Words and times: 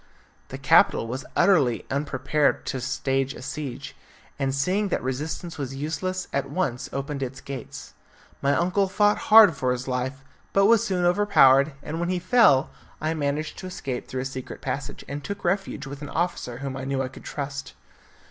The 0.47 0.57
capital 0.57 1.05
was 1.05 1.25
utterly 1.35 1.85
unprepared 1.91 2.65
to 2.65 2.81
stand 2.81 3.33
a 3.35 3.41
siege, 3.43 3.95
and 4.39 4.49
seeing 4.51 4.87
that 4.87 5.03
resistance 5.03 5.59
was 5.59 5.75
useless, 5.75 6.27
at 6.33 6.49
once 6.49 6.89
opened 6.91 7.21
its 7.21 7.39
gates. 7.39 7.93
My 8.41 8.55
uncle 8.55 8.89
fought 8.89 9.19
hard 9.29 9.55
for 9.55 9.71
his 9.71 9.87
life, 9.87 10.23
but 10.53 10.65
was 10.65 10.83
soon 10.83 11.05
overpowered, 11.05 11.73
and 11.83 11.99
when 11.99 12.09
he 12.09 12.17
fell 12.17 12.71
I 12.99 13.13
managed 13.13 13.59
to 13.59 13.67
escape 13.67 14.07
through 14.07 14.21
a 14.21 14.25
secret 14.25 14.59
passage, 14.59 15.05
and 15.07 15.23
took 15.23 15.45
refuge 15.45 15.85
with 15.85 16.01
an 16.01 16.09
officer 16.09 16.57
whom 16.57 16.75
I 16.75 16.83
knew 16.85 17.03
I 17.03 17.07
could 17.07 17.23
trust. 17.23 17.73